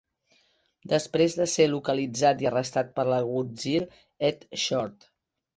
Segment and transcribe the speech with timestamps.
[0.93, 3.79] Després de ser localitzat i arrestat per l'algutzir
[4.31, 5.11] Ed Short.